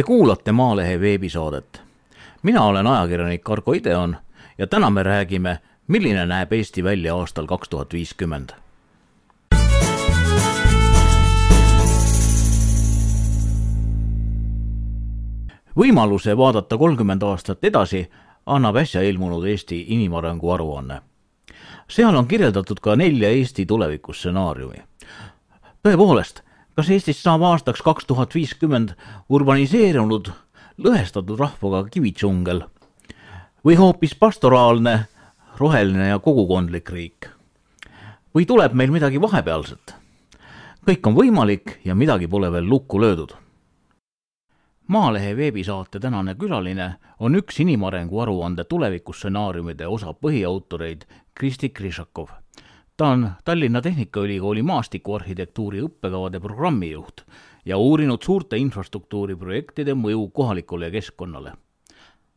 Te 0.00 0.04
kuulate 0.04 0.52
Maalehe 0.52 1.00
veebisaadet. 1.00 1.82
mina 2.42 2.62
olen 2.64 2.86
ajakirjanik 2.86 3.50
Argo 3.50 3.72
Ideon 3.72 4.16
ja 4.58 4.66
täna 4.66 4.90
me 4.90 5.02
räägime, 5.02 5.58
milline 5.86 6.26
näeb 6.26 6.52
Eesti 6.52 6.84
välja 6.84 7.16
aastal 7.16 7.46
kaks 7.46 7.68
tuhat 7.68 7.92
viiskümmend. 7.92 8.50
võimaluse 15.76 16.36
vaadata 16.36 16.78
kolmkümmend 16.78 17.22
aastat 17.22 17.64
edasi 17.64 18.10
annab 18.46 18.76
äsja 18.76 19.02
ilmunud 19.02 19.44
Eesti 19.44 19.84
inimarengu 19.88 20.50
aruanne. 20.50 21.02
seal 21.88 22.16
on 22.16 22.26
kirjeldatud 22.26 22.80
ka 22.80 22.96
nelja 22.96 23.28
Eesti 23.28 23.66
tulevikustsenaariumi. 23.66 24.82
tõepoolest 25.82 26.49
kas 26.80 26.88
Eestist 26.94 27.20
saab 27.20 27.42
aastaks 27.44 27.82
kaks 27.84 28.06
tuhat 28.08 28.32
viiskümmend 28.32 28.94
urbaniseerunud, 29.28 30.30
lõhestatud 30.80 31.36
rahvaga 31.36 31.82
kivitsungel 31.92 32.62
või 33.66 33.76
hoopis 33.76 34.14
pastoraalne, 34.16 34.94
roheline 35.58 36.06
ja 36.08 36.16
kogukondlik 36.24 36.88
riik? 36.94 37.28
või 38.32 38.46
tuleb 38.48 38.72
meil 38.72 38.94
midagi 38.96 39.20
vahepealset? 39.20 39.92
kõik 40.88 41.10
on 41.10 41.20
võimalik 41.20 41.76
ja 41.84 41.92
midagi 41.92 42.28
pole 42.28 42.48
veel 42.48 42.64
lukku 42.64 43.00
löödud. 43.04 43.36
Maalehe 44.88 45.36
veebisaate 45.36 46.00
tänane 46.00 46.34
külaline 46.34 46.94
on 47.18 47.36
üks 47.36 47.60
inimarengu 47.60 48.24
aruande 48.24 48.64
tulevikustsenaariumide 48.64 49.86
osa 49.86 50.16
põhiautoreid 50.16 51.04
Kristi 51.34 51.68
Krišakov 51.68 52.32
ta 53.00 53.06
on 53.08 53.30
Tallinna 53.44 53.80
Tehnikaülikooli 53.80 54.62
maastikuarhitektuuri 54.62 55.78
õppekavade 55.80 56.40
programmijuht 56.40 57.22
ja 57.64 57.78
uurinud 57.80 58.20
suurte 58.20 58.58
infrastruktuuriprojektide 58.60 59.94
mõju 59.96 60.26
kohalikule 60.36 60.90
keskkonnale. 60.92 61.54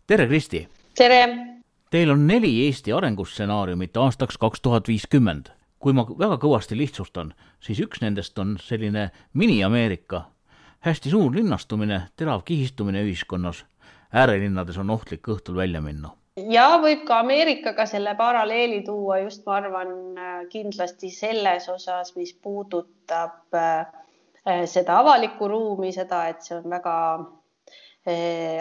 tere, 0.08 0.28
Kristi! 0.28 0.62
tere! 0.96 1.20
Teil 1.92 2.16
on 2.16 2.24
neli 2.28 2.54
Eesti 2.66 2.96
arengustsenaariumit 2.96 3.98
aastaks 3.98 4.38
kaks 4.38 4.62
tuhat 4.62 4.88
viiskümmend. 4.88 5.52
kui 5.80 5.94
ma 5.94 6.08
väga 6.08 6.40
kõvasti 6.40 6.80
lihtsustan, 6.80 7.34
siis 7.60 7.84
üks 7.84 8.00
nendest 8.02 8.40
on 8.40 8.56
selline 8.56 9.10
mini-Ameerika, 9.34 10.30
hästi 10.80 11.10
suur 11.10 11.36
linnastumine, 11.36 12.02
terav 12.16 12.48
kihistumine 12.48 13.04
ühiskonnas, 13.04 13.66
äärelinnades 14.14 14.78
on 14.78 14.90
ohtlik 14.90 15.28
õhtul 15.28 15.60
välja 15.60 15.82
minna 15.82 16.16
ja 16.38 16.68
võib 16.82 17.04
ka 17.08 17.20
Ameerikaga 17.22 17.86
selle 17.90 18.16
paralleeli 18.18 18.82
tuua 18.86 19.20
just, 19.24 19.44
ma 19.46 19.60
arvan, 19.60 19.94
äh, 20.18 20.34
kindlasti 20.50 21.12
selles 21.14 21.70
osas, 21.70 22.14
mis 22.18 22.34
puudutab 22.34 23.58
äh, 23.58 23.86
äh, 24.48 24.66
seda 24.70 25.00
avalikku 25.04 25.48
ruumi, 25.48 25.94
seda, 25.94 26.28
et 26.34 26.44
see 26.46 26.58
on 26.60 26.70
väga 26.74 26.98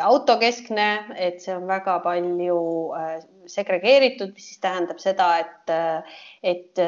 autokeskne, 0.06 1.17
et 1.19 1.41
see 1.42 1.51
on 1.51 1.64
väga 1.67 1.97
palju 2.05 2.59
segregeeritud, 3.51 4.36
mis 4.36 4.45
siis 4.53 4.61
tähendab 4.62 5.01
seda, 5.03 5.27
et, 5.42 5.73
et 6.47 6.83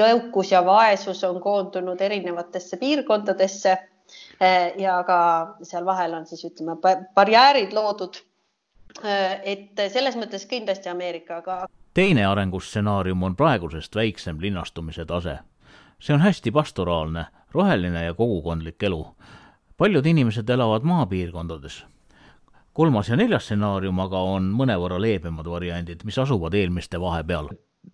jõukus 0.00 0.54
ja 0.54 0.62
vaesus 0.64 1.20
on 1.28 1.36
koondunud 1.44 2.00
erinevatesse 2.00 2.80
piirkondadesse. 2.80 3.76
ja 4.80 4.96
ka 5.04 5.18
seal 5.68 5.84
vahel 5.84 6.16
on 6.16 6.24
siis 6.26 6.46
ütleme 6.48 6.78
barjäärid 7.12 7.76
loodud 7.76 8.16
et 9.44 9.82
selles 9.92 10.16
mõttes 10.16 10.46
kindlasti 10.46 10.88
Ameerika, 10.88 11.36
aga. 11.36 11.66
teine 11.94 12.26
arengustsenaarium 12.26 13.22
on 13.22 13.36
praegusest 13.36 13.94
väiksem 13.96 14.40
linnastumise 14.40 15.04
tase. 15.04 15.38
see 16.00 16.14
on 16.14 16.20
hästi 16.20 16.50
pastoraalne, 16.50 17.26
roheline 17.52 18.04
ja 18.04 18.14
kogukondlik 18.14 18.82
elu. 18.82 19.06
paljud 19.76 20.06
inimesed 20.06 20.48
elavad 20.48 20.82
maapiirkondades. 20.82 21.84
kolmas 22.72 23.08
ja 23.08 23.16
neljas 23.16 23.44
stsenaarium 23.44 24.00
aga 24.00 24.18
on 24.18 24.52
mõnevõrra 24.52 25.00
leebemad 25.00 25.46
variandid, 25.46 26.04
mis 26.04 26.18
asuvad 26.18 26.54
eelmiste 26.54 27.00
vahepeal 27.00 27.48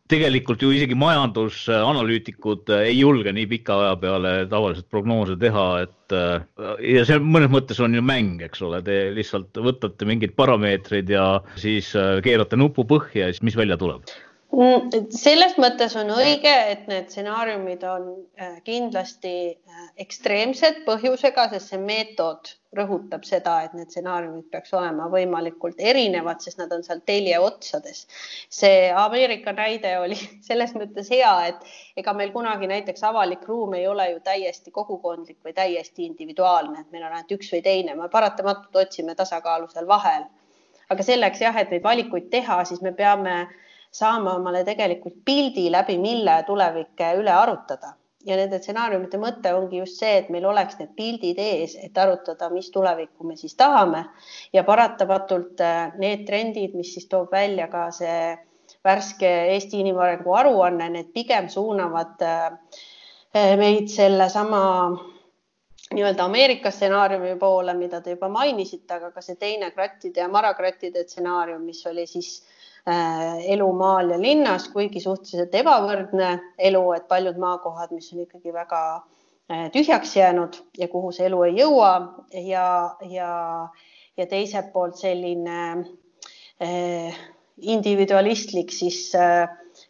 tegelikult 0.08 0.62
ju 0.64 0.70
isegi 0.72 0.96
majandusanalüütikud 0.98 2.70
ei 2.78 2.94
julge 2.96 3.32
nii 3.36 3.48
pika 3.50 3.76
aja 3.82 3.96
peale 4.00 4.32
tavaliselt 4.50 4.88
prognoose 4.92 5.36
teha, 5.40 5.66
et 5.84 6.16
äh, 6.16 6.46
ja 6.94 7.04
see 7.08 7.20
mõnes 7.24 7.52
mõttes 7.52 7.80
on 7.84 7.96
ju 7.96 8.04
mäng, 8.04 8.42
eks 8.44 8.64
ole, 8.64 8.80
te 8.84 9.00
lihtsalt 9.16 9.60
võtate 9.64 10.08
mingid 10.08 10.36
parameetrid 10.38 11.12
ja 11.12 11.26
siis 11.60 11.92
äh, 11.96 12.18
keerate 12.24 12.60
nupu 12.60 12.86
põhja 12.88 13.28
ja 13.28 13.36
siis 13.36 13.44
mis 13.50 13.58
välja 13.58 13.80
tuleb? 13.80 14.08
Mm, 14.48 15.10
selles 15.12 15.58
mõttes 15.60 15.92
on 16.00 16.08
õige, 16.14 16.52
et 16.72 16.86
need 16.88 17.10
stsenaariumid 17.12 17.82
on 17.84 18.06
äh, 18.40 18.54
kindlasti 18.64 19.32
äh, 19.52 19.82
ekstreemsed 20.00 20.86
põhjusega, 20.86 21.44
sest 21.52 21.74
see 21.74 21.80
meetod 21.82 22.54
rõhutab 22.78 23.26
seda, 23.28 23.58
et 23.66 23.74
need 23.76 23.92
stsenaariumid 23.92 24.46
peaks 24.48 24.72
olema 24.72 25.10
võimalikult 25.12 25.76
erinevad, 25.84 26.40
sest 26.40 26.62
nad 26.62 26.72
on 26.72 26.80
seal 26.86 27.04
telje 27.04 27.36
otsades. 27.44 28.06
see 28.48 28.88
Ameerika 28.88 29.52
näide 29.52 29.92
oli 30.00 30.16
selles 30.48 30.72
mõttes 30.80 31.12
hea, 31.12 31.34
et 31.52 32.00
ega 32.00 32.16
meil 32.16 32.32
kunagi 32.32 32.72
näiteks 32.72 33.04
avalik 33.04 33.44
ruum 33.52 33.76
ei 33.76 33.86
ole 33.86 34.10
ju 34.14 34.24
täiesti 34.24 34.72
kogukondlik 34.72 35.44
või 35.44 35.52
täiesti 35.60 36.08
individuaalne, 36.08 36.80
et 36.80 36.90
meil 36.90 37.04
on 37.04 37.12
ainult 37.12 37.36
üks 37.36 37.52
või 37.52 37.60
teine, 37.68 38.00
me 38.00 38.08
paratamatult 38.08 38.80
otsime 38.86 39.14
tasakaalu 39.14 39.68
seal 39.68 39.86
vahel. 39.86 40.24
aga 40.88 41.04
selleks 41.04 41.40
jah, 41.44 41.56
et 41.60 41.70
neid 41.70 41.84
valikuid 41.84 42.30
teha, 42.32 42.62
siis 42.64 42.80
me 42.80 42.96
peame 42.96 43.42
saama 43.90 44.34
omale 44.36 44.64
tegelikult 44.64 45.22
pildi 45.24 45.68
läbi, 45.72 45.98
mille 45.98 46.42
tulevik 46.46 47.00
üle 47.18 47.32
arutada. 47.32 47.94
Ja 48.26 48.36
nende 48.36 48.58
stsenaariumite 48.58 49.18
mõte 49.22 49.52
ongi 49.54 49.78
just 49.78 50.00
see, 50.02 50.16
et 50.20 50.28
meil 50.34 50.44
oleks 50.50 50.76
need 50.80 50.90
pildid 50.98 51.38
ees, 51.40 51.76
et 51.80 51.96
arutada, 51.98 52.50
mis 52.52 52.68
tulevikku 52.74 53.24
me 53.24 53.36
siis 53.38 53.54
tahame. 53.56 54.04
Ja 54.52 54.64
paratamatult 54.66 55.62
äh, 55.64 55.94
need 56.02 56.26
trendid, 56.26 56.74
mis 56.76 56.92
siis 56.96 57.06
toob 57.08 57.32
välja 57.32 57.68
ka 57.72 57.88
see 57.94 58.34
värske 58.84 59.30
Eesti 59.54 59.80
inimarengu 59.80 60.34
aruanne, 60.34 60.90
need 60.92 61.12
pigem 61.14 61.48
suunavad 61.48 62.26
äh, 62.26 62.50
meid 63.56 63.88
sellesama 63.92 64.60
nii-öelda 65.94 66.26
Ameerika 66.26 66.74
stsenaariumi 66.74 67.36
poole, 67.40 67.72
mida 67.78 68.02
te 68.04 68.12
juba 68.16 68.28
mainisite, 68.28 68.98
aga 68.98 69.12
ka 69.14 69.24
see 69.24 69.38
teine 69.40 69.70
krattide 69.72 70.20
ja 70.20 70.28
marakrattide 70.28 71.06
stsenaarium, 71.06 71.62
mis 71.64 71.86
oli 71.88 72.04
siis 72.10 72.34
Äh, 72.42 72.67
elu 72.86 73.66
maal 73.76 74.10
ja 74.14 74.18
linnas, 74.20 74.68
kuigi 74.72 75.00
suhteliselt 75.00 75.54
ebavõrdne 75.54 76.30
elu, 76.70 76.82
et 76.96 77.08
paljud 77.08 77.36
maakohad, 77.40 77.90
mis 77.92 78.12
on 78.14 78.22
ikkagi 78.24 78.54
väga 78.54 78.82
äh, 78.94 79.08
tühjaks 79.48 80.16
jäänud 80.16 80.56
ja 80.78 80.88
kuhu 80.88 81.12
see 81.12 81.26
elu 81.28 81.42
ei 81.48 81.56
jõua 81.58 81.92
ja, 82.32 82.68
ja, 83.08 83.30
ja 84.16 84.26
teiselt 84.26 84.72
poolt 84.72 84.98
selline 85.00 85.60
eh, 86.60 87.16
individualistlik 87.58 88.72
siis 88.74 89.14
eh, 89.16 89.48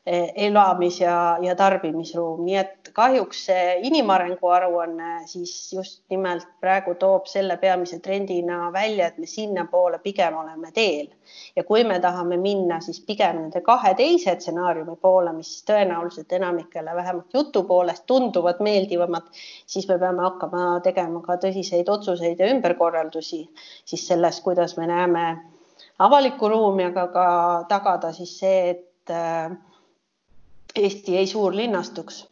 elamis- 0.09 1.01
ja, 1.01 1.39
ja 1.43 1.55
tarbimisruum, 1.57 2.41
nii 2.47 2.57
et 2.57 2.91
kahjuks 2.97 3.43
see 3.49 3.75
inimarengu 3.85 4.49
aruanne 4.49 5.27
siis 5.29 5.53
just 5.73 6.01
nimelt 6.11 6.47
praegu 6.61 6.95
toob 6.95 7.27
selle 7.29 7.57
peamise 7.61 7.99
trendina 8.01 8.71
välja, 8.73 9.07
et 9.07 9.19
me 9.19 9.27
sinnapoole 9.27 9.99
pigem 9.99 10.37
oleme 10.37 10.73
teel. 10.73 11.11
Ja 11.57 11.65
kui 11.65 11.85
me 11.85 11.99
tahame 12.01 12.39
minna, 12.41 12.81
siis 12.81 13.03
pigem 13.05 13.37
nende 13.43 13.61
kahe 13.67 13.93
teise 13.99 14.35
stsenaariumi 14.39 14.97
poole, 15.03 15.33
mis 15.37 15.53
tõenäoliselt 15.69 16.33
enamikele 16.41 16.95
vähemalt 16.97 17.35
jutu 17.35 17.65
poolest 17.69 18.07
tunduvad 18.07 18.65
meeldivamad, 18.65 19.29
siis 19.67 19.89
me 19.89 19.99
peame 19.99 20.25
hakkama 20.25 20.81
tegema 20.85 21.21
ka 21.27 21.37
tõsiseid 21.45 21.93
otsuseid 21.93 22.41
ja 22.41 22.49
ümberkorraldusi 22.55 23.45
siis 23.85 24.09
selles, 24.09 24.41
kuidas 24.41 24.77
me 24.81 24.89
näeme 24.89 25.29
avalikku 25.99 26.49
ruumi, 26.49 26.89
aga 26.89 27.09
ka 27.13 27.31
tagada 27.69 28.13
siis 28.17 28.39
see, 28.41 28.71
et 28.71 29.13
äh, 29.13 29.53
Eesti 30.79 31.17
ei 31.17 31.27
suurlinnastuks 31.27 32.29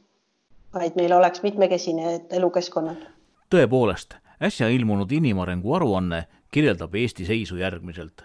vaid 0.74 0.92
meil 0.96 1.12
oleks 1.12 1.42
mitmekesine 1.42 2.20
elukeskkonnad. 2.30 2.96
tõepoolest, 3.50 4.16
äsja 4.42 4.68
ilmunud 4.68 5.12
inimarengu 5.12 5.74
aruanne 5.74 6.24
kirjeldab 6.52 6.94
Eesti 6.94 7.24
seisu 7.24 7.56
järgmiselt. 7.56 8.24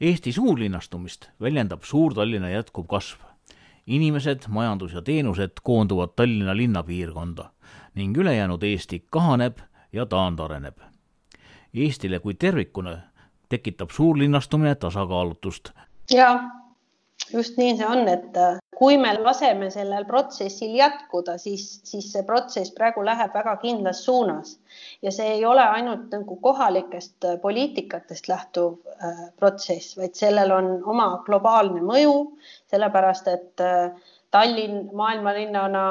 Eesti 0.00 0.32
suurlinnastumist 0.32 1.28
väljendab 1.40 1.82
Suur-Tallinna 1.82 2.50
jätkuv 2.50 2.86
kasv. 2.86 3.20
inimesed, 3.86 4.48
majandus 4.48 4.92
ja 4.92 5.02
teenused 5.02 5.50
koonduvad 5.62 6.08
Tallinna 6.16 6.56
linnapiirkonda 6.56 7.50
ning 7.94 8.16
ülejäänud 8.16 8.62
Eesti 8.62 9.04
kahaneb 9.10 9.58
ja 9.92 10.06
taandareneb. 10.06 10.78
Eestile 11.74 12.18
kui 12.18 12.34
tervikuna 12.34 12.98
tekitab 13.48 13.90
suurlinnastumine 13.90 14.74
tasakaalutust. 14.74 15.70
jaa 16.10 16.66
just 17.32 17.56
nii 17.56 17.76
see 17.76 17.86
on, 17.86 18.08
et 18.08 18.36
äh, 18.36 18.58
kui 18.76 18.98
me 19.00 19.14
laseme 19.16 19.70
sellel 19.72 20.04
protsessil 20.04 20.74
jätkuda, 20.76 21.38
siis, 21.40 21.64
siis 21.88 22.10
see 22.12 22.24
protsess 22.28 22.74
praegu 22.76 23.04
läheb 23.04 23.32
väga 23.34 23.54
kindlas 23.62 24.02
suunas 24.04 24.58
ja 25.02 25.12
see 25.14 25.38
ei 25.38 25.44
ole 25.48 25.64
ainult 25.64 26.12
nagu 26.12 26.36
kohalikest 26.44 27.24
äh, 27.24 27.38
poliitikatest 27.40 28.28
lähtuv 28.28 28.76
äh, 29.00 29.22
protsess, 29.40 29.96
vaid 29.96 30.18
sellel 30.18 30.52
on 30.52 30.70
oma 30.84 31.08
globaalne 31.24 31.80
mõju, 31.88 32.18
sellepärast 32.72 33.32
et 33.32 33.66
Tallinn 34.36 34.90
maailmalinnana 34.92 35.82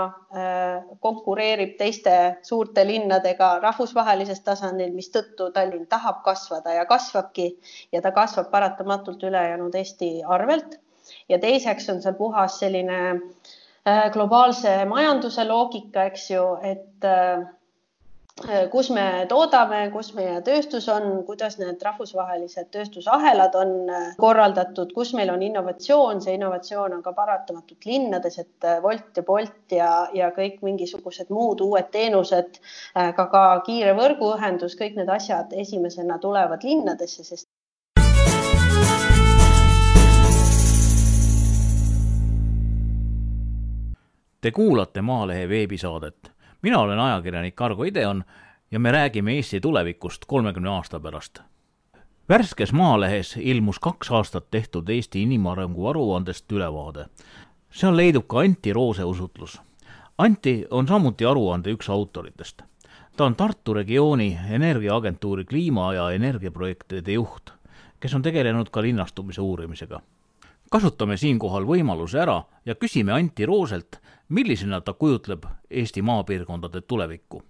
konkureerib 1.01 1.77
teiste 1.79 2.15
suurte 2.45 2.83
linnadega 2.85 3.47
rahvusvahelisel 3.63 4.41
tasandil, 4.45 4.91
mistõttu 4.93 5.47
Tallinn 5.55 5.87
tahab 5.89 6.19
kasvada 6.27 6.75
ja 6.75 6.85
kasvabki 6.85 7.47
ja 7.95 8.03
ta 8.05 8.11
kasvab 8.11 8.51
paratamatult 8.51 9.23
ülejäänud 9.23 9.75
Eesti 9.81 10.11
arvelt. 10.37 10.77
Ja 11.29 11.39
teiseks 11.39 11.89
on 11.89 12.01
seal 12.01 12.17
puhas 12.17 12.59
selline 12.59 13.21
globaalse 14.13 14.79
majanduse 14.89 15.43
loogika, 15.45 16.07
eks 16.09 16.29
ju, 16.31 16.45
et 16.65 17.05
Äh, 18.43 18.65
kus 18.67 18.89
me 18.91 19.23
toodame, 19.31 19.77
kus 19.93 20.09
meie 20.11 20.41
tööstus 20.43 20.89
on, 20.91 21.05
kuidas 21.23 21.53
need 21.55 21.79
rahvusvahelised 21.87 22.67
tööstusahelad 22.73 23.53
on 23.55 23.71
äh, 23.87 24.09
korraldatud, 24.19 24.91
kus 24.97 25.13
meil 25.15 25.31
on 25.31 25.45
innovatsioon, 25.45 26.19
see 26.19 26.35
innovatsioon 26.35 26.97
on 26.97 27.05
ka 27.05 27.13
paratamatult 27.15 27.87
linnades, 27.87 28.35
et 28.43 28.67
äh, 28.67 28.81
Wolt 28.83 29.15
ja 29.15 29.23
Bolt 29.29 29.77
ja, 29.77 29.89
ja 30.19 30.33
kõik 30.35 30.59
mingisugused 30.67 31.31
muud 31.31 31.63
uued 31.63 31.87
teenused, 31.95 32.59
ka, 32.91 33.29
ka 33.37 33.45
kiire 33.69 33.95
võrguühendus, 33.95 34.75
kõik 34.83 34.99
need 34.99 35.15
asjad 35.15 35.55
esimesena 35.63 36.19
tulevad 36.19 36.67
linnadesse, 36.67 37.23
sest 37.23 37.47
Te 44.45 44.51
kuulate 44.51 45.01
Maalehe 45.01 45.49
veebisaadet 45.49 46.31
mina 46.61 46.79
olen 46.79 46.99
ajakirjanik 46.99 47.61
Argo 47.61 47.83
Ideon 47.83 48.23
ja 48.71 48.79
me 48.79 48.91
räägime 48.91 49.33
Eesti 49.35 49.59
tulevikust 49.59 50.25
kolmekümne 50.27 50.69
aasta 50.69 50.99
pärast. 50.99 51.39
värskes 52.29 52.73
Maalehes 52.73 53.37
ilmus 53.37 53.79
kaks 53.79 54.11
aastat 54.11 54.51
tehtud 54.51 54.89
Eesti 54.89 55.21
inimarengu 55.21 55.87
aruandest 55.87 56.51
ülevaade. 56.51 57.05
seal 57.71 57.97
leidub 57.97 58.27
ka 58.27 58.39
Anti 58.39 58.73
Roose 58.73 59.03
usutlus. 59.03 59.61
Anti 60.17 60.65
on 60.71 60.87
samuti 60.87 61.25
aruande 61.25 61.73
üks 61.73 61.89
autoritest. 61.89 62.61
ta 63.17 63.25
on 63.25 63.35
Tartu 63.35 63.73
regiooni 63.73 64.37
Energiaagentuuri 64.49 65.43
kliima- 65.45 65.93
ja 65.93 66.11
energiaprojektide 66.11 67.11
juht, 67.11 67.49
kes 67.99 68.13
on 68.13 68.21
tegelenud 68.21 68.69
ka 68.69 68.81
linnastumise 68.81 69.41
uurimisega 69.41 70.01
kasutame 70.71 71.17
siinkohal 71.17 71.65
võimaluse 71.67 72.19
ära 72.21 72.41
ja 72.65 72.75
küsime 72.75 73.13
Anti 73.13 73.45
Rooselt, 73.45 73.99
millisena 74.29 74.81
ta 74.81 74.93
kujutleb 74.93 75.45
Eesti 75.69 76.01
maapiirkondade 76.01 76.81
tulevikku? 76.81 77.43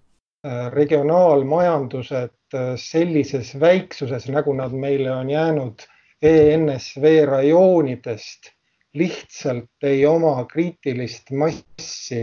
regionaalmajandused 0.70 2.56
sellises 2.78 3.56
väiksuses, 3.60 4.28
nagu 4.30 4.54
nad 4.54 4.74
meile 4.78 5.10
on 5.12 5.30
jäänud 5.30 5.82
ENSV 6.22 7.26
rajoonidest, 7.26 8.52
lihtsalt 8.94 9.84
ei 9.84 10.06
oma 10.06 10.46
kriitilist 10.46 11.32
massi, 11.32 12.22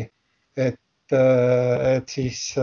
et, 0.56 0.78
et 1.12 2.08
siis 2.08 2.54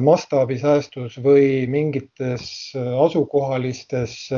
mastaabisäästus 0.00 1.18
või 1.24 1.66
mingites 1.68 2.72
asukohalistes 2.76 4.28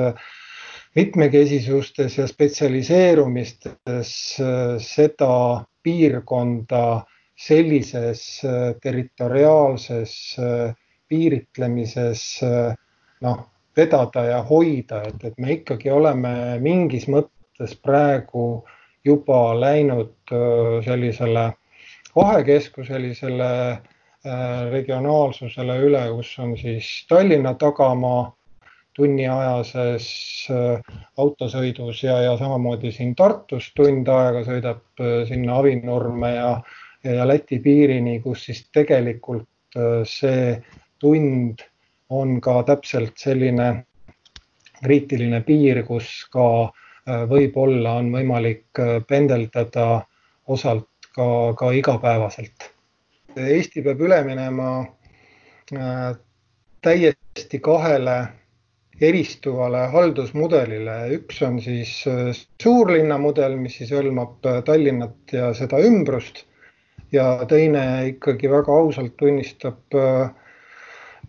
mitmekesisustes 0.97 2.19
ja 2.19 2.27
spetsialiseerumistes 2.27 4.13
seda 4.85 5.35
piirkonda 5.83 6.85
sellises 7.41 8.45
äh, 8.45 8.75
territoriaalses 8.83 10.37
äh, 10.39 10.75
piiritlemises 11.09 12.43
äh, 12.43 12.75
noh, 13.21 13.47
vedada 13.77 14.25
ja 14.25 14.43
hoida, 14.43 15.03
et, 15.09 15.25
et 15.25 15.39
me 15.39 15.57
ikkagi 15.57 15.91
oleme 15.91 16.59
mingis 16.61 17.07
mõttes 17.09 17.73
praegu 17.81 18.65
juba 19.05 19.55
läinud 19.57 20.33
sellisele 20.85 21.47
kahekeskuselisele 22.11 23.53
regionaalsusele 24.75 25.77
üle, 25.87 26.03
kus 26.19 26.35
on 26.43 26.53
siis 26.61 26.89
Tallinna 27.09 27.55
tagamaa 27.57 28.27
tunniajases 28.97 30.07
äh, 30.51 30.97
autosõidus 31.19 32.03
ja, 32.05 32.19
ja 32.25 32.37
samamoodi 32.39 32.93
siin 32.95 33.15
Tartus 33.19 33.71
tund 33.77 34.09
aega 34.11 34.43
sõidab 34.47 35.03
äh, 35.03 35.23
sinna 35.29 35.61
Avinurme 35.61 36.35
ja, 36.35 36.51
ja 37.07 37.27
Läti 37.29 37.61
piirini, 37.63 38.19
kus 38.25 38.49
siis 38.49 38.65
tegelikult 38.75 39.49
äh, 39.79 40.03
see 40.09 40.57
tund 41.01 41.63
on 42.11 42.41
ka 42.43 42.61
täpselt 42.67 43.17
selline 43.21 43.71
kriitiline 44.81 45.43
piir, 45.47 45.85
kus 45.87 46.09
ka 46.33 46.45
võib-olla 47.31 47.93
on 48.01 48.09
võimalik 48.13 48.81
pendeldada 49.09 50.03
osalt 50.53 50.89
ka, 51.15 51.27
ka 51.57 51.71
igapäevaselt. 51.77 52.67
Eesti 53.37 53.85
peab 53.85 54.03
üle 54.05 54.19
minema 54.27 54.71
täiesti 56.83 57.61
kahele 57.63 58.17
eristuvale 59.01 59.87
haldusmudelile. 59.93 60.97
üks 61.17 61.41
on 61.47 61.59
siis 61.63 61.93
äh, 62.09 62.31
suurlinna 62.63 63.19
mudel, 63.19 63.57
mis 63.57 63.79
siis 63.81 63.93
hõlmab 63.97 64.47
äh, 64.47 64.61
Tallinnat 64.67 65.33
ja 65.33 65.51
seda 65.57 65.81
ümbrust 65.85 66.45
ja 67.13 67.41
teine 67.49 67.85
ikkagi 68.13 68.51
väga 68.53 68.77
ausalt 68.77 69.17
tunnistab 69.17 69.97
äh, 69.97 70.29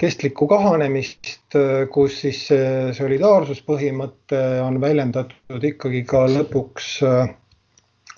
kestlikku 0.02 0.48
kahanemist, 0.50 1.54
kus 1.94 2.16
siis 2.24 2.38
see 2.48 2.94
solidaarsuspõhimõte 2.98 4.40
on 4.64 4.80
väljendatud 4.82 5.66
ikkagi 5.68 6.00
ka 6.10 6.24
lõpuks 6.32 6.88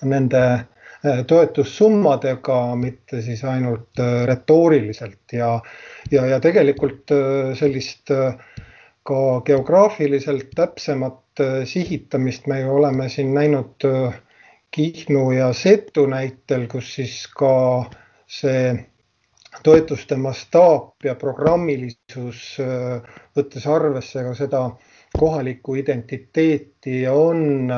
nende 0.08 0.44
toetussummadega, 1.28 2.60
mitte 2.80 3.20
siis 3.26 3.42
ainult 3.44 4.00
retooriliselt 4.30 5.34
ja, 5.36 5.50
ja, 6.14 6.24
ja 6.30 6.38
tegelikult 6.40 7.12
sellist 7.58 8.14
äh, 8.14 8.38
ka 9.04 9.40
geograafiliselt 9.44 10.54
täpsemat 10.56 11.40
äh, 11.40 11.64
sihitamist 11.68 12.46
me 12.46 12.64
oleme 12.70 13.08
siin 13.08 13.34
näinud 13.34 13.84
äh, 13.84 14.20
Kihnu 14.70 15.30
ja 15.30 15.52
Setu 15.52 16.06
näitel, 16.06 16.66
kus 16.66 16.94
siis 16.94 17.26
ka 17.28 17.84
see 18.26 18.72
toetuste 19.62 20.16
mastaap 20.16 21.04
ja 21.04 21.14
programmilisus, 21.20 22.40
äh, 22.64 23.20
võttes 23.36 23.68
arvesse 23.70 24.24
ka 24.24 24.32
seda 24.40 24.62
kohalikku 25.18 25.76
identiteeti, 25.78 27.04
on 27.08 27.68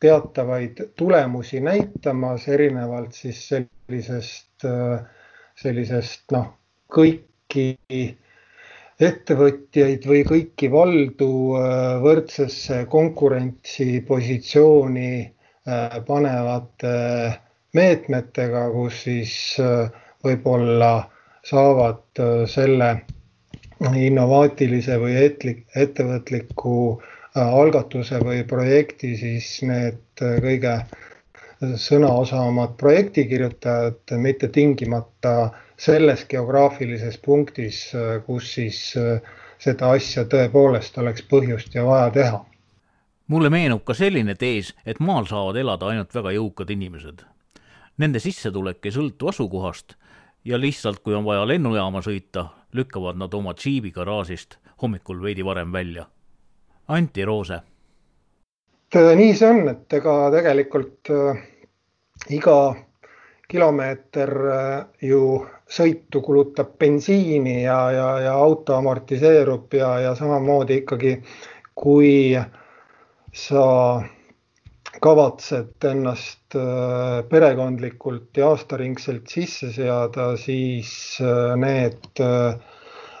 teatavaid 0.00 0.84
tulemusi 0.96 1.60
näitamas, 1.64 2.44
erinevalt 2.52 3.16
siis 3.16 3.40
sellisest, 3.48 4.68
sellisest 5.56 6.36
noh, 6.36 6.52
kõiki 6.92 7.66
ettevõtjaid 9.00 10.04
või 10.08 10.22
kõiki 10.24 10.70
valdu 10.72 11.56
äh, 11.58 11.98
võrdsesse 12.00 12.86
konkurentsipositsiooni 12.92 15.10
äh, 15.20 15.30
panevate 16.06 16.92
meetmetega, 17.76 18.70
kus 18.72 19.02
siis 19.04 19.60
äh, 19.60 19.90
võib-olla 20.24 21.10
saavad 21.46 22.02
selle 22.50 23.04
innovaatilise 23.94 24.96
või 24.98 25.14
ettevõtliku 25.76 27.00
algatuse 27.36 28.18
või 28.24 28.42
projekti 28.48 29.16
siis 29.20 29.62
need 29.62 30.00
kõige 30.18 30.80
sõnaosavamad 31.60 32.76
projektikirjutajad 32.76 34.12
mitte 34.20 34.48
tingimata 34.48 35.50
selles 35.76 36.26
geograafilises 36.28 37.18
punktis, 37.24 37.92
kus 38.26 38.54
siis 38.54 38.80
äh, 38.96 39.20
seda 39.58 39.92
asja 39.96 40.24
tõepoolest 40.28 40.98
oleks 41.00 41.24
põhjust 41.30 41.74
ja 41.74 41.84
vaja 41.84 42.10
teha. 42.10 42.44
mulle 43.26 43.50
meenub 43.50 43.82
ka 43.84 43.94
selline 43.94 44.34
tees, 44.34 44.74
et 44.86 45.00
maal 45.00 45.26
saavad 45.26 45.56
elada 45.56 45.86
ainult 45.86 46.14
väga 46.14 46.32
jõukad 46.36 46.70
inimesed. 46.70 47.24
Nende 47.98 48.20
sissetulek 48.20 48.86
ei 48.86 48.92
sõltu 48.92 49.28
asukohast 49.28 49.96
ja 50.44 50.60
lihtsalt, 50.60 51.00
kui 51.02 51.14
on 51.14 51.24
vaja 51.24 51.46
lennujaama 51.48 52.02
sõita, 52.04 52.46
lükkavad 52.72 53.16
nad 53.16 53.34
oma 53.34 53.54
džiibi 53.54 53.90
garaažist 53.90 54.58
hommikul 54.82 55.22
veidi 55.22 55.44
varem 55.44 55.72
välja. 55.72 56.06
Anti 56.88 57.24
Roose. 57.24 57.60
Nii 58.94 59.34
see 59.34 59.48
on, 59.50 59.68
et 59.68 59.92
ega 59.98 60.14
tegelikult 60.30 61.10
äh, 61.10 61.38
iga 62.30 62.58
kilomeeter 63.50 64.32
äh, 64.50 64.84
ju 65.02 65.22
sõitu 65.66 66.22
kulutab 66.22 66.76
bensiini 66.78 67.62
ja, 67.64 67.78
ja, 67.90 68.10
ja 68.22 68.34
auto 68.38 68.76
amortiseerub 68.76 69.74
ja, 69.74 69.96
ja 70.00 70.14
samamoodi 70.14 70.82
ikkagi, 70.82 71.16
kui 71.74 72.36
sa 73.34 73.64
kavatsed 75.02 75.84
ennast 75.90 76.56
äh, 76.56 77.26
perekondlikult 77.28 78.38
ja 78.38 78.52
aastaringselt 78.54 79.28
sisse 79.28 79.72
seada, 79.74 80.32
siis 80.40 81.18
äh, 81.20 81.56
need 81.58 82.14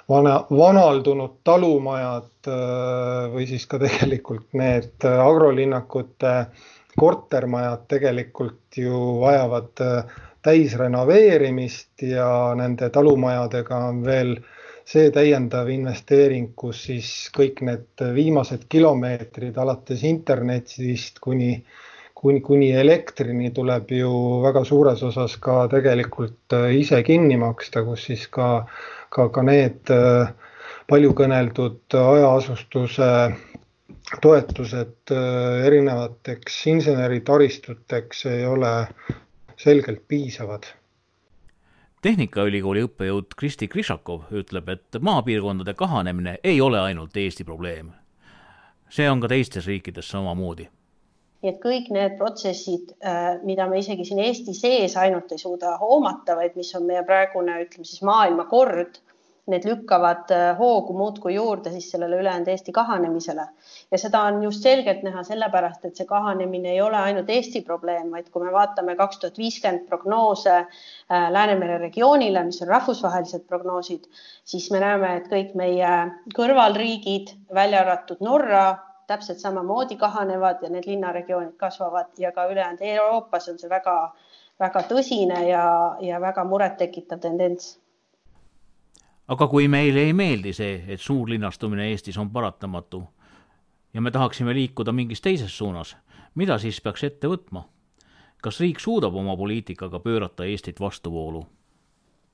vana, 0.08 0.38
vanaldunud 0.50 1.40
talumajad 1.44 2.50
või 3.32 3.46
siis 3.50 3.66
ka 3.66 3.80
tegelikult 3.82 4.54
need 4.54 5.06
agrolinnakute 5.06 6.34
kortermajad 6.96 7.88
tegelikult 7.90 8.78
ju 8.80 9.00
vajavad 9.20 9.82
täisrenoveerimist 10.46 12.06
ja 12.06 12.28
nende 12.58 12.88
talumajadega 12.94 13.80
on 13.88 14.04
veel 14.06 14.36
see 14.86 15.10
täiendav 15.10 15.68
investeering, 15.74 16.52
kus 16.54 16.84
siis 16.86 17.10
kõik 17.34 17.62
need 17.66 18.04
viimased 18.14 18.68
kilomeetrid 18.70 19.56
alates 19.58 20.04
internetist 20.06 21.18
kuni, 21.24 21.56
kuni, 22.14 22.42
kuni 22.46 22.70
elektrini 22.78 23.50
tuleb 23.56 23.90
ju 23.98 24.12
väga 24.44 24.62
suures 24.68 25.02
osas 25.08 25.34
ka 25.42 25.64
tegelikult 25.72 26.54
äh, 26.54 26.68
ise 26.78 27.02
kinni 27.06 27.38
maksta, 27.40 27.82
kus 27.88 28.06
siis 28.12 28.28
ka, 28.30 28.50
ka, 29.10 29.28
ka 29.28 29.42
need 29.46 29.90
äh, 29.92 30.32
palju 30.90 31.12
kõneldud 31.18 31.94
hajaasustuse 31.94 33.10
toetused 34.22 35.12
äh, 35.14 35.66
erinevateks 35.66 36.58
inseneritaristuteks 36.72 38.26
ei 38.30 38.46
ole 38.46 38.74
selgelt 39.56 40.04
piisavad. 40.08 40.66
tehnikaülikooli 42.02 42.84
õppejõud 42.86 43.34
Kristi 43.36 43.68
Krišakov 43.68 44.30
ütleb, 44.30 44.68
et 44.68 45.00
maapiirkondade 45.00 45.74
kahanemine 45.74 46.38
ei 46.44 46.60
ole 46.60 46.80
ainult 46.80 47.16
Eesti 47.16 47.44
probleem. 47.44 47.92
see 48.88 49.10
on 49.10 49.20
ka 49.20 49.28
teistes 49.28 49.66
riikides 49.66 50.08
samamoodi 50.08 50.68
nii 51.42 51.52
et 51.52 51.58
kõik 51.62 51.90
need 51.94 52.16
protsessid, 52.20 52.94
äh, 53.04 53.36
mida 53.46 53.66
me 53.70 53.80
isegi 53.82 54.06
siin 54.08 54.22
Eesti 54.24 54.54
sees 54.56 54.96
ainult 54.96 55.32
ei 55.32 55.42
suuda 55.42 55.76
hoomata, 55.80 56.36
vaid 56.38 56.56
mis 56.56 56.72
on 56.78 56.86
meie 56.88 57.04
praegune, 57.06 57.60
ütleme 57.66 57.88
siis 57.88 58.02
maailmakord 58.06 59.00
need 59.46 59.66
lükkavad 59.68 60.30
äh, 60.34 60.56
hoogu 60.58 60.94
muudkui 60.98 61.34
juurde 61.36 61.70
siis 61.70 61.90
sellele 61.90 62.16
ülejäänud 62.18 62.48
Eesti 62.50 62.72
kahanemisele. 62.72 63.44
ja 63.90 63.98
seda 63.98 64.22
on 64.26 64.42
just 64.42 64.62
selgelt 64.62 65.02
näha 65.06 65.22
sellepärast, 65.22 65.84
et 65.84 65.96
see 65.96 66.06
kahanemine 66.06 66.72
ei 66.72 66.80
ole 66.82 66.98
ainult 66.98 67.30
Eesti 67.30 67.62
probleem, 67.62 68.10
vaid 68.10 68.30
kui 68.34 68.42
me 68.44 68.52
vaatame 68.52 68.96
kaks 68.96 69.20
tuhat 69.22 69.38
viiskümmend 69.38 69.86
prognoose 69.88 70.56
äh, 70.56 71.30
Läänemere 71.32 71.78
regioonile, 71.78 72.42
mis 72.44 72.62
on 72.62 72.72
rahvusvahelised 72.74 73.46
prognoosid, 73.46 74.10
siis 74.44 74.70
me 74.74 74.82
näeme, 74.82 75.14
et 75.20 75.30
kõik 75.30 75.54
meie 75.54 75.94
kõrvalriigid, 76.34 77.36
välja 77.54 77.84
arvatud 77.84 78.26
Norra, 78.26 78.66
täpselt 79.06 79.38
samamoodi 79.38 79.96
kahanevad 79.96 80.62
ja 80.62 80.70
need 80.70 80.86
linnaregioonid 80.86 81.56
kasvavad 81.56 82.12
ja 82.18 82.32
ka 82.32 82.46
ülejäänud 82.50 82.80
Euroopas 82.80 83.48
on 83.48 83.58
see 83.58 83.70
väga, 83.70 83.96
väga 84.60 84.82
tõsine 84.90 85.42
ja, 85.48 85.66
ja 86.00 86.20
väga 86.20 86.44
murettekitav 86.44 87.22
tendents 87.22 87.76
aga 89.28 89.48
kui 89.50 89.68
meile 89.68 90.06
ei 90.06 90.12
meeldi 90.12 90.52
see, 90.54 90.84
et 90.88 91.00
suurlinnastumine 91.00 91.88
Eestis 91.90 92.18
on 92.18 92.30
paratamatu 92.30 93.02
ja 93.94 94.00
me 94.00 94.10
tahaksime 94.10 94.54
liikuda 94.54 94.92
mingis 94.92 95.20
teises 95.20 95.58
suunas, 95.58 95.96
mida 96.34 96.58
siis 96.58 96.80
peaks 96.80 97.04
ette 97.04 97.30
võtma? 97.30 97.64
kas 98.42 98.60
riik 98.60 98.80
suudab 98.80 99.14
oma 99.16 99.36
poliitikaga 99.36 99.98
pöörata 100.00 100.44
Eestit 100.44 100.80
vastuvoolu? 100.80 101.46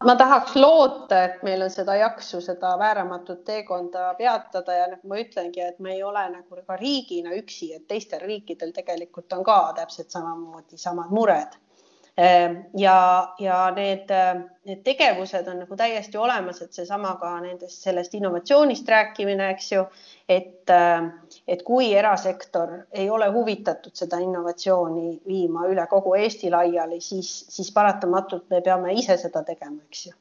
Ma 0.04 0.14
tahaks 0.16 0.56
loota, 0.56 1.18
et 1.24 1.42
meil 1.46 1.62
on 1.62 1.70
seda 1.70 1.94
jaksu, 1.96 2.40
seda 2.40 2.74
vääramatut 2.78 3.44
teekonda 3.44 4.14
peatada 4.18 4.76
ja 4.78 4.86
nagu 4.94 5.08
ma 5.08 5.18
ütlengi, 5.22 5.62
et 5.66 5.78
me 5.78 5.94
ei 5.96 6.02
ole 6.02 6.24
nagu 6.36 6.62
ka 6.66 6.76
riigina 6.76 7.34
üksi, 7.38 7.72
et 7.76 7.86
teistel 7.88 8.20
riikidel 8.26 8.72
tegelikult 8.72 9.32
on 9.32 9.44
ka 9.44 9.58
täpselt 9.76 10.10
samamoodi 10.10 10.78
samad 10.78 11.10
mured 11.10 11.58
ja, 12.16 13.34
ja 13.38 13.58
need, 13.76 14.10
need 14.68 14.82
tegevused 14.84 15.48
on 15.48 15.62
nagu 15.62 15.76
täiesti 15.76 16.18
olemas, 16.20 16.60
et 16.62 16.72
seesama 16.76 17.14
ka 17.20 17.32
nendest, 17.40 17.80
sellest 17.86 18.14
innovatsioonist 18.14 18.88
rääkimine, 18.88 19.48
eks 19.54 19.70
ju, 19.72 19.84
et, 20.28 20.72
et 21.48 21.64
kui 21.64 21.92
erasektor 21.96 22.74
ei 22.92 23.08
ole 23.10 23.30
huvitatud 23.32 23.96
seda 23.96 24.20
innovatsiooni 24.20 25.22
viima 25.26 25.66
üle 25.72 25.86
kogu 25.90 26.14
Eesti 26.20 26.52
laiali, 26.52 27.00
siis, 27.00 27.32
siis 27.48 27.72
paratamatult 27.72 28.50
me 28.52 28.60
peame 28.60 28.92
ise 28.92 29.16
seda 29.16 29.44
tegema, 29.48 29.80
eks 29.88 30.06
ju. 30.06 30.16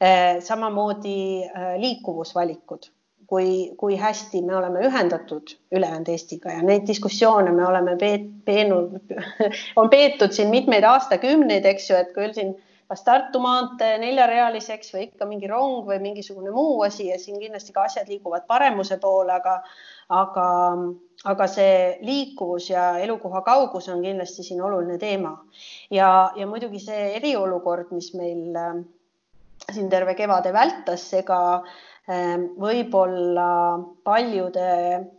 Ehm, 0.00 0.40
samamoodi 0.42 1.44
liikuvusvalikud 1.78 2.88
kui, 3.26 3.72
kui 3.80 3.96
hästi 3.96 4.42
me 4.42 4.56
oleme 4.56 4.84
ühendatud 4.88 5.54
ülejäänud 5.72 6.08
Eestiga 6.12 6.52
ja 6.52 6.62
neid 6.62 6.86
diskussioone 6.88 7.52
me 7.52 7.66
oleme 7.66 7.96
peenud, 8.44 9.00
on 9.80 9.90
peetud 9.90 10.32
siin 10.36 10.52
mitmeid 10.52 10.84
aastakümneid, 10.84 11.66
eks 11.66 11.90
ju, 11.90 11.98
et 12.00 12.14
küll 12.16 12.34
siin 12.36 12.54
kas 12.88 13.02
Tartu 13.04 13.40
maantee 13.40 13.96
neljarealiseks 13.98 14.92
või 14.94 15.06
ikka 15.08 15.26
mingi 15.28 15.48
rong 15.50 15.86
või 15.88 15.98
mingisugune 16.02 16.52
muu 16.54 16.82
asi 16.84 17.08
ja 17.08 17.18
siin 17.18 17.40
kindlasti 17.40 17.72
ka 17.72 17.86
asjad 17.88 18.10
liiguvad 18.12 18.44
paremuse 18.46 18.98
poole, 19.02 19.32
aga, 19.32 19.54
aga, 20.12 20.48
aga 21.32 21.48
see 21.50 21.78
liikuvus 22.04 22.68
ja 22.70 22.90
elukoha 23.02 23.40
kaugus 23.46 23.88
on 23.88 24.04
kindlasti 24.04 24.44
siin 24.44 24.60
oluline 24.62 24.98
teema. 24.98 25.32
ja, 25.90 26.10
ja 26.36 26.46
muidugi 26.46 26.82
see 26.82 27.08
eriolukord, 27.16 27.90
mis 27.96 28.12
meil 28.14 28.60
äh, 28.60 28.76
siin 29.72 29.88
terve 29.90 30.14
kevade 30.14 30.52
vältas, 30.52 31.08
ega 31.16 31.40
äh, 31.54 31.82
võib-olla 32.06 33.80
paljude 34.04 34.64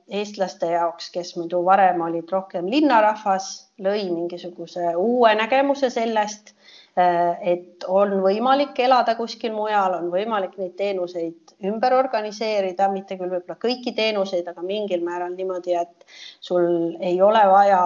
eestlaste 0.06 0.70
jaoks, 0.70 1.10
kes 1.10 1.34
muidu 1.38 1.63
varem 1.65 2.01
olid 2.06 2.30
rohkem 2.30 2.68
linnarahvas, 2.70 3.72
lõi 3.82 4.06
mingisuguse 4.12 4.94
uue 4.96 5.34
nägemuse 5.36 5.89
sellest, 5.89 6.54
eh, 6.96 7.42
et 7.42 7.84
on 7.88 8.22
võimalik 8.22 8.77
elada 8.77 9.15
kuskil 9.15 9.54
mujal, 9.54 9.98
on 9.98 10.12
võimalik 10.12 10.58
neid 10.58 10.75
teenuseid 10.77 11.56
ümber 11.65 11.94
organiseerida, 11.94 12.92
mitte 12.92 13.18
küll 13.18 13.34
võib-olla 13.34 13.58
kõiki 13.58 13.96
teenuseid, 13.96 14.48
aga 14.48 14.62
mingil 14.62 15.01
määral 15.01 15.34
niimoodi, 15.34 15.74
et 15.74 16.06
sul 16.39 16.98
ei 17.01 17.18
ole 17.22 17.48
vaja 17.50 17.82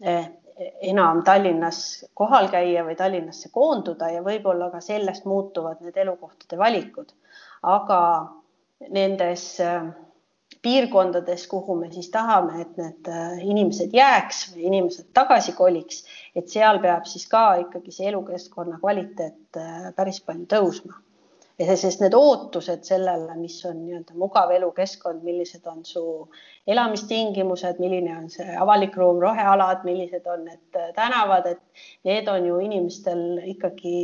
eh, 0.00 0.30
enam 0.80 1.20
Tallinnas 1.22 2.06
kohal 2.14 2.48
käia 2.48 2.84
või 2.86 2.96
Tallinnasse 2.96 3.50
koonduda 3.52 4.08
ja 4.08 4.22
võib-olla 4.24 4.70
ka 4.72 4.80
sellest 4.80 5.28
muutuvad 5.28 5.84
need 5.84 5.96
elukohtade 6.00 6.56
valikud 6.56 7.12
aga 7.62 8.02
nendes 8.90 9.60
äh, 9.60 9.84
piirkondades, 10.62 11.46
kuhu 11.46 11.76
me 11.78 11.90
siis 11.92 12.10
tahame, 12.10 12.60
et 12.62 12.76
need 12.78 13.08
äh, 13.10 13.38
inimesed 13.46 13.94
jääks 13.94 14.48
või 14.52 14.66
inimesed 14.70 15.12
tagasi 15.14 15.54
koliks, 15.58 16.02
et 16.36 16.50
seal 16.50 16.80
peab 16.82 17.06
siis 17.10 17.26
ka 17.30 17.44
ikkagi 17.62 17.94
see 17.94 18.10
elukeskkonna 18.10 18.80
kvaliteet 18.82 19.58
äh, 19.58 19.88
päris 19.96 20.20
palju 20.26 20.46
tõusma. 20.50 20.98
sest 21.62 22.00
need 22.02 22.14
ootused 22.18 22.82
sellele, 22.82 23.36
mis 23.38 23.60
on 23.68 23.84
nii-öelda 23.84 24.16
mugav 24.18 24.50
elukeskkond, 24.50 25.22
millised 25.22 25.66
on 25.70 25.84
su 25.86 26.02
elamistingimused, 26.66 27.78
milline 27.78 28.16
on 28.16 28.28
see 28.30 28.56
avalik 28.58 28.96
ruum, 28.98 29.20
rohealad, 29.22 29.84
millised 29.86 30.26
on 30.26 30.44
need 30.48 30.80
tänavad, 30.96 31.46
et 31.46 31.84
need 32.08 32.28
on 32.28 32.46
ju 32.46 32.58
inimestel 32.66 33.22
ikkagi 33.54 33.94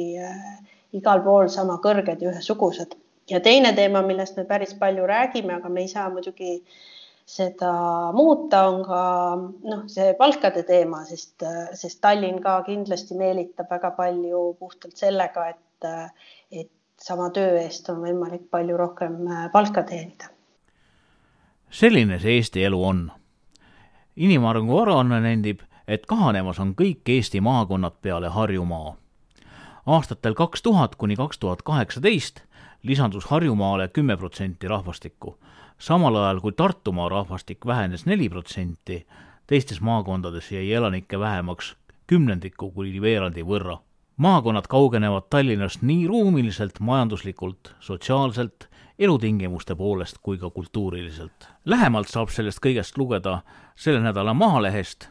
igal 0.93 1.25
pool 1.25 1.50
sama 1.50 1.81
kõrged 1.83 2.23
ja 2.23 2.31
ühesugused 2.31 2.95
ja 3.31 3.41
teine 3.41 3.73
teema, 3.73 4.03
millest 4.03 4.37
me 4.37 4.45
päris 4.45 4.75
palju 4.75 5.07
räägime, 5.07 5.59
aga 5.59 5.69
me 5.69 5.81
ei 5.85 5.89
saa 5.89 6.09
muidugi 6.11 6.63
seda 7.29 7.73
muuta, 8.17 8.63
on 8.69 8.81
ka 8.87 9.03
noh, 9.69 9.85
see 9.93 10.15
palkade 10.17 10.63
teema, 10.69 11.03
sest, 11.05 11.45
sest 11.77 12.01
Tallinn 12.01 12.41
ka 12.45 12.63
kindlasti 12.65 13.19
meelitab 13.19 13.69
väga 13.71 13.93
palju 13.97 14.41
puhtalt 14.59 14.97
sellega, 14.97 15.49
et, 15.53 15.91
et 16.51 16.73
sama 17.05 17.29
töö 17.35 17.59
eest 17.61 17.89
on 17.93 18.01
võimalik 18.07 18.49
palju 18.51 18.81
rohkem 18.81 19.21
palka 19.53 19.85
teenida. 19.85 20.33
selline 21.71 22.19
see 22.19 22.39
Eesti 22.39 22.65
elu 22.65 22.85
on. 22.85 23.11
inimarengu 24.17 24.79
aruanne 24.79 25.21
nendib, 25.21 25.61
et 25.87 26.07
kahanemas 26.07 26.59
on 26.59 26.73
kõik 26.75 27.13
Eesti 27.13 27.41
maakonnad 27.41 28.01
peale 28.03 28.29
Harjumaa. 28.29 28.97
aastatel 29.87 30.35
kaks 30.35 30.63
tuhat 30.63 30.97
kuni 30.97 31.17
kaks 31.17 31.39
tuhat 31.39 31.63
kaheksateist 31.63 32.48
lisandus 32.83 33.25
Harjumaale 33.25 33.89
kümme 33.89 34.17
protsenti 34.17 34.69
rahvastikku, 34.69 35.39
samal 35.79 36.17
ajal 36.17 36.41
kui 36.41 36.53
Tartumaa 36.53 37.09
rahvastik 37.09 37.67
vähenes 37.67 38.07
neli 38.07 38.29
protsenti, 38.29 39.07
teistes 39.47 39.81
maakondades 39.81 40.53
jäi 40.53 40.73
elanikke 40.73 41.19
vähemaks 41.19 41.77
kümnendiku 42.07 42.71
kuni 42.71 43.01
veerandi 43.01 43.43
võrra. 43.43 43.79
maakonnad 44.17 44.67
kaugenevad 44.67 45.23
Tallinnast 45.31 45.83
nii 45.83 46.07
ruumiliselt, 46.07 46.81
majanduslikult, 46.81 47.75
sotsiaalselt, 47.81 48.69
elutingimuste 48.99 49.75
poolest 49.75 50.19
kui 50.23 50.39
ka 50.39 50.51
kultuuriliselt. 50.51 51.49
lähemalt 51.65 52.09
saab 52.09 52.29
sellest 52.29 52.59
kõigest 52.67 52.99
lugeda 52.99 53.43
selle 53.77 54.01
nädala 54.01 54.35
Maalehest, 54.35 55.09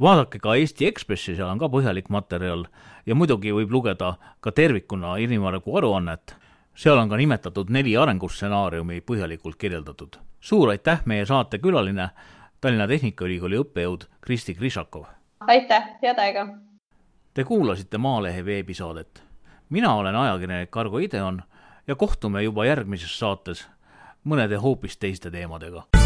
vaadake 0.00 0.38
ka 0.38 0.54
Eesti 0.54 0.86
Ekspressi, 0.86 1.36
seal 1.36 1.48
on 1.48 1.58
ka 1.58 1.68
põhjalik 1.68 2.08
materjal 2.08 2.66
ja 3.06 3.14
muidugi 3.14 3.52
võib 3.52 3.70
lugeda 3.70 4.16
ka 4.40 4.52
tervikuna 4.52 5.16
inimarengu 5.16 5.76
aruannet 5.76 6.36
seal 6.74 6.98
on 6.98 7.08
ka 7.08 7.16
nimetatud 7.16 7.70
neli 7.70 7.96
arengustsenaariumi 7.96 9.00
põhjalikult 9.00 9.56
kirjeldatud. 9.58 10.16
suur 10.40 10.70
aitäh, 10.70 11.00
meie 11.04 11.26
saatekülaline, 11.26 12.08
Tallinna 12.60 12.86
Tehnikaülikooli 12.88 13.58
õppejõud 13.58 14.06
Kristi 14.20 14.54
Krišakov. 14.54 15.04
aitäh, 15.40 15.88
head 16.02 16.18
aega! 16.18 16.46
Te 17.34 17.44
kuulasite 17.44 17.98
Maalehe 17.98 18.44
veebisaadet. 18.44 19.22
mina 19.70 19.94
olen 19.94 20.16
ajakirjanik 20.16 20.76
Argo 20.76 20.98
Ideon 20.98 21.42
ja 21.86 21.94
kohtume 21.94 22.42
juba 22.42 22.64
järgmises 22.64 23.18
saates 23.18 23.68
mõnede 24.24 24.56
hoopis 24.56 24.96
teiste 24.96 25.30
teemadega 25.30 26.01